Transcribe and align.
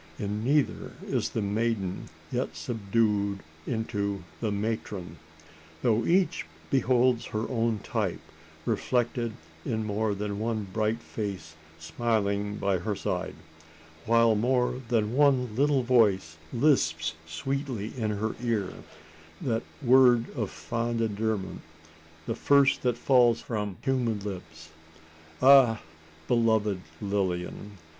In 0.17 0.43
neither 0.43 0.93
is 1.05 1.29
the 1.29 1.43
maiden 1.43 2.09
yet 2.31 2.55
subdued 2.55 3.41
into 3.67 4.23
the 4.39 4.51
matron 4.51 5.17
though 5.83 6.07
each 6.07 6.47
beholds 6.71 7.25
her 7.27 7.47
own 7.47 7.81
type 7.83 8.19
reflected 8.65 9.33
in 9.63 9.83
more 9.85 10.15
than 10.15 10.39
one 10.39 10.65
bright 10.73 11.03
face 11.03 11.53
smiling 11.77 12.55
by 12.55 12.79
her 12.79 12.95
side; 12.95 13.35
while 14.07 14.33
more 14.33 14.81
than 14.87 15.13
one 15.13 15.55
little 15.55 15.83
voice 15.83 16.37
lisps 16.51 17.13
sweetly 17.27 17.93
in 17.95 18.09
her 18.09 18.35
ear 18.41 18.73
that 19.39 19.61
word 19.83 20.31
of 20.35 20.49
fond 20.49 20.99
endearment 20.99 21.61
the 22.25 22.33
first 22.33 22.81
that 22.81 22.97
falls 22.97 23.39
from 23.39 23.77
human 23.83 24.19
lips. 24.21 24.69
Ah! 25.43 25.79
beloved 26.27 26.81
Lilian! 26.99 27.77